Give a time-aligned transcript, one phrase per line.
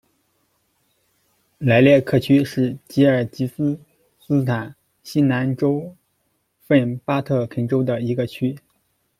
[1.59, 3.79] 莱列克区是吉尔吉斯
[4.19, 5.95] 斯坦西南州
[6.65, 8.57] 份巴特肯州的一个区。